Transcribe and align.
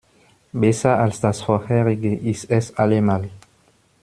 Besser 0.51 0.97
als 0.97 1.19
das 1.19 1.43
vorherige 1.43 2.15
ist 2.17 2.45
es 2.49 2.75
allemal. 2.75 3.29